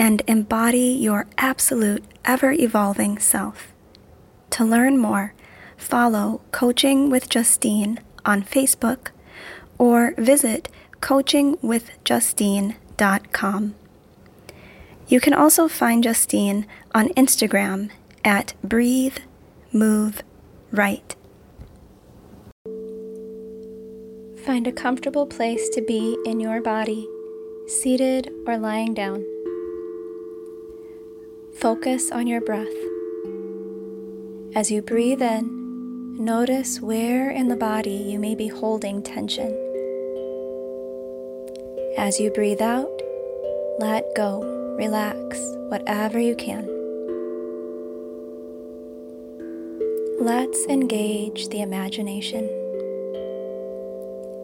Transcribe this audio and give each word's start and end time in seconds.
and 0.00 0.22
embody 0.26 0.96
your 0.98 1.26
absolute, 1.36 2.02
ever 2.24 2.52
evolving 2.52 3.18
self. 3.18 3.74
To 4.48 4.64
learn 4.64 4.96
more, 4.96 5.34
follow 5.76 6.40
Coaching 6.52 7.10
with 7.10 7.28
Justine 7.28 8.00
on 8.24 8.42
Facebook 8.42 9.08
or 9.76 10.14
visit 10.16 10.70
coachingwithjustine.com. 11.02 13.74
You 15.06 15.20
can 15.20 15.34
also 15.34 15.68
find 15.68 16.02
Justine 16.02 16.66
on 16.94 17.10
Instagram 17.10 17.90
at 18.24 18.54
Breathe, 18.64 19.18
Move, 19.70 20.22
Right. 20.72 21.14
Find 24.46 24.66
a 24.66 24.72
comfortable 24.72 25.26
place 25.26 25.68
to 25.70 25.82
be 25.82 26.16
in 26.24 26.40
your 26.40 26.62
body, 26.62 27.06
seated 27.66 28.30
or 28.46 28.56
lying 28.56 28.94
down. 28.94 29.22
Focus 31.58 32.10
on 32.10 32.26
your 32.26 32.40
breath. 32.40 32.68
As 34.54 34.70
you 34.70 34.82
breathe 34.82 35.20
in, 35.20 36.16
notice 36.16 36.80
where 36.80 37.30
in 37.30 37.48
the 37.48 37.56
body 37.56 37.90
you 37.90 38.18
may 38.18 38.34
be 38.34 38.48
holding 38.48 39.02
tension. 39.02 39.48
As 41.98 42.18
you 42.18 42.30
breathe 42.30 42.62
out, 42.62 43.02
let 43.78 44.06
go, 44.14 44.42
relax 44.78 45.38
whatever 45.68 46.18
you 46.18 46.34
can. 46.34 46.66
Let's 50.18 50.64
engage 50.66 51.48
the 51.48 51.60
imagination. 51.60 52.48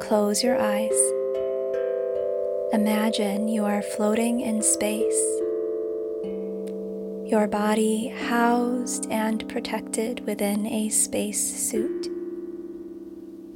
Close 0.00 0.42
your 0.42 0.58
eyes. 0.58 0.98
Imagine 2.72 3.48
you 3.48 3.64
are 3.64 3.82
floating 3.82 4.40
in 4.40 4.62
space 4.62 5.42
your 7.32 7.48
body 7.48 8.08
housed 8.08 9.10
and 9.10 9.48
protected 9.48 10.24
within 10.26 10.66
a 10.66 10.90
space 10.90 11.40
suit. 11.40 12.08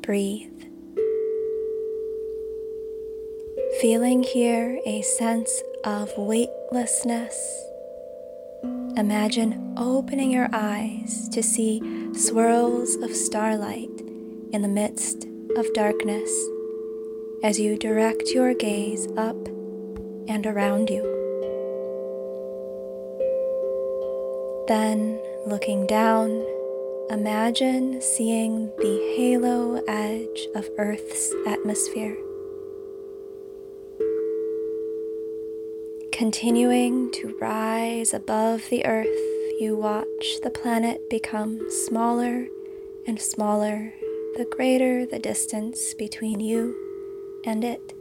Breathe. 0.00 0.64
Feeling 3.83 4.22
here 4.22 4.80
a 4.86 5.02
sense 5.02 5.62
of 5.84 6.10
weightlessness. 6.16 7.66
Imagine 8.96 9.74
opening 9.77 10.30
your 10.30 10.48
eyes 10.55 11.28
to 11.28 11.42
see 11.42 11.83
swirls 12.14 12.94
of 12.96 13.14
starlight 13.14 14.00
in 14.52 14.62
the 14.62 14.68
midst 14.68 15.27
of 15.58 15.70
darkness 15.74 16.30
as 17.42 17.61
you 17.61 17.77
direct 17.77 18.30
your 18.30 18.55
gaze 18.55 19.06
up 19.18 19.36
and 20.28 20.46
around 20.46 20.88
you. 20.88 21.16
Then, 24.67 25.20
looking 25.47 25.86
down, 25.86 26.45
imagine 27.09 28.00
seeing 28.00 28.67
the 28.78 29.14
halo 29.17 29.81
edge 29.86 30.48
of 30.57 30.68
Earth's 30.77 31.33
atmosphere. 31.46 32.17
Continuing 36.11 37.13
to 37.13 37.36
rise 37.40 38.13
above 38.13 38.68
the 38.68 38.85
Earth, 38.86 39.07
you 39.61 39.77
watch 39.77 40.40
the 40.42 40.51
planet 40.51 41.08
become 41.08 41.61
smaller 41.70 42.48
and 43.07 43.20
smaller 43.20 43.95
the 44.36 44.46
greater 44.51 45.07
the 45.07 45.20
distance 45.20 45.95
between 45.95 46.40
you 46.40 46.74
and 47.45 47.63
it. 47.63 47.95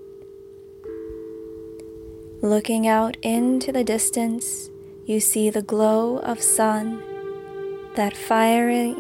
Looking 2.42 2.88
out 2.88 3.18
into 3.22 3.72
the 3.72 3.84
distance, 3.84 4.72
you 5.06 5.20
see 5.20 5.52
the 5.52 5.62
glow 5.62 6.18
of 6.18 6.42
sun, 6.42 7.00
that 7.96 8.18
fiery 8.18 8.96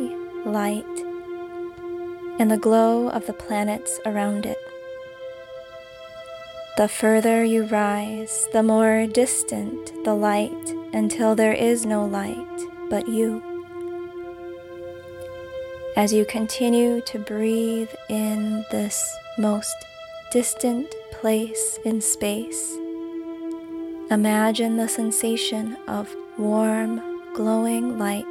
light, 0.45 0.85
and 2.37 2.51
the 2.51 2.57
glow 2.57 3.09
of 3.09 3.25
the 3.25 3.33
planets 3.33 3.99
around 4.05 4.45
it. 4.45 4.57
The 6.77 6.87
further 6.87 7.43
you 7.43 7.63
rise, 7.63 8.47
the 8.53 8.61
more 8.61 9.07
distant 9.07 10.03
the 10.03 10.13
light 10.13 10.75
until 10.93 11.33
there 11.33 11.53
is 11.53 11.85
no 11.85 12.05
light 12.05 12.61
but 12.89 13.07
you. 13.07 13.41
As 15.95 16.13
you 16.13 16.25
continue 16.25 17.01
to 17.01 17.17
breathe 17.17 17.89
in 18.09 18.63
this 18.69 19.17
most 19.39 19.75
distant 20.31 20.93
place 21.13 21.79
in 21.83 22.01
space, 22.01 22.77
Imagine 24.11 24.77
the 24.77 24.87
sensation 24.87 25.77
of 25.87 26.15
warm, 26.37 27.01
glowing 27.33 27.97
light 27.97 28.25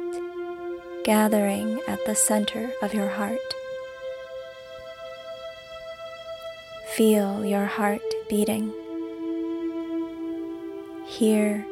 gathering 1.05 1.79
at 1.87 2.03
the 2.07 2.15
center 2.15 2.71
of 2.81 2.91
your 2.91 3.07
heart. 3.07 3.37
Feel 6.95 7.45
your 7.45 7.65
heart 7.65 8.01
beating. 8.27 8.73
Hear 11.05 11.63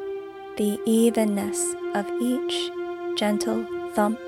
the 0.56 0.78
evenness 0.86 1.74
of 1.96 2.08
each 2.22 2.70
gentle 3.18 3.66
thump. 3.94 4.20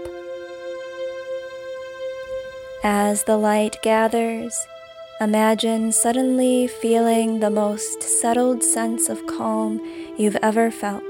As 2.82 3.22
the 3.22 3.36
light 3.36 3.80
gathers, 3.82 4.66
Imagine 5.18 5.92
suddenly 5.92 6.66
feeling 6.66 7.40
the 7.40 7.48
most 7.48 8.02
settled 8.02 8.62
sense 8.62 9.08
of 9.08 9.26
calm 9.26 9.80
you've 10.18 10.36
ever 10.42 10.70
felt. 10.70 11.02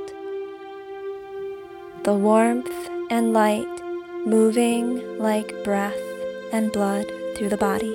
The 2.05 2.15
warmth 2.15 2.71
and 3.11 3.33
light 3.33 3.67
moving 4.25 5.19
like 5.19 5.65
breath 5.65 5.99
and 6.53 6.71
blood 6.71 7.11
through 7.34 7.49
the 7.49 7.56
body. 7.56 7.93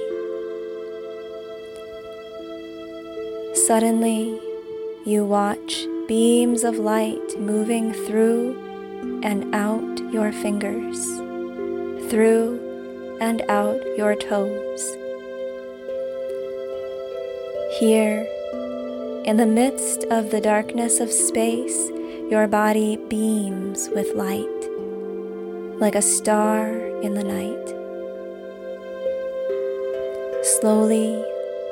Suddenly, 3.65 4.37
you 5.05 5.23
watch 5.23 5.85
beams 6.09 6.65
of 6.65 6.77
light 6.77 7.39
moving 7.39 7.93
through 7.93 8.59
and 9.23 9.55
out 9.55 9.99
your 10.11 10.33
fingers, 10.33 11.05
through 12.11 13.17
and 13.21 13.41
out 13.47 13.79
your 13.97 14.13
toes 14.13 14.97
here, 17.79 18.27
in 19.23 19.37
the 19.37 19.45
midst 19.45 20.03
of 20.05 20.29
the 20.29 20.41
darkness 20.41 20.99
of 20.99 21.11
space, 21.11 21.89
your 22.29 22.47
body 22.47 22.97
beams 23.07 23.89
with 23.95 24.13
light, 24.13 24.47
like 25.79 25.95
a 25.95 26.01
star 26.01 26.67
in 27.01 27.13
the 27.13 27.23
night. 27.23 27.67
Slowly, 30.59 31.23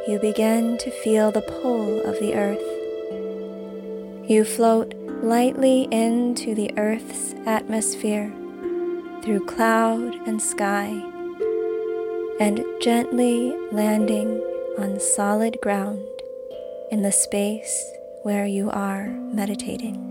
you 0.08 0.20
begin 0.20 0.78
to 0.78 0.90
feel 0.90 1.32
the 1.32 1.42
pull 1.42 2.02
of 2.02 2.18
the 2.20 2.34
earth. 2.34 4.30
You 4.30 4.46
float 4.46 4.94
lightly 5.22 5.88
into 5.92 6.56
the 6.56 6.72
earth's 6.78 7.34
atmosphere 7.46 8.32
through 9.22 9.46
cloud 9.48 10.16
and 10.28 10.42
sky 10.42 10.88
and 12.40 12.64
gently 12.80 13.54
landing 13.72 14.42
on 14.80 14.98
solid 14.98 15.58
ground 15.62 16.08
in 16.90 17.02
the 17.02 17.12
space 17.12 17.92
where 18.24 18.46
you 18.46 18.70
are 18.70 19.10
meditating. 19.10 20.06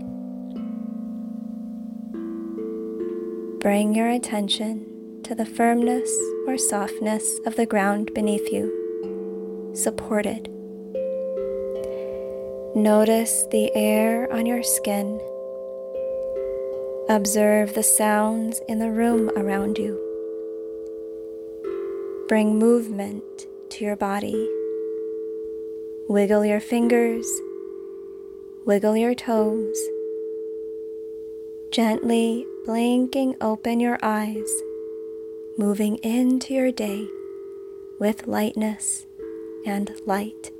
Bring 3.59 3.95
your 3.95 4.09
attention 4.09 5.21
to 5.23 5.33
the 5.33 5.45
firmness 5.45 6.09
or 6.45 6.57
softness 6.57 7.39
of 7.47 7.55
the 7.55 7.65
ground 7.65 8.11
beneath 8.13 8.53
you, 8.53 9.73
supported. 9.73 10.47
Notice 12.75 13.45
the 13.49 13.71
air 13.75 14.31
on 14.31 14.45
your 14.45 14.61
skin. 14.61 15.19
Observe 17.09 17.73
the 17.73 17.81
sounds 17.81 18.61
in 18.67 18.77
the 18.77 18.91
room 18.91 19.31
around 19.35 19.79
you. 19.79 19.97
Bring 22.27 22.59
movement 22.59 23.47
to 23.71 23.83
your 23.83 23.95
body 23.95 24.47
Wiggle 26.09 26.43
your 26.43 26.59
fingers, 26.59 27.27
wiggle 28.65 28.97
your 28.97 29.13
toes, 29.13 29.77
Gently 31.71 32.47
blinking 32.65 33.35
open 33.41 33.79
your 33.79 33.99
eyes, 34.01 34.49
moving 35.55 35.97
into 35.97 36.55
your 36.55 36.71
day 36.71 37.07
with 37.99 38.25
lightness 38.25 39.05
and 39.67 39.91
light. 40.07 40.51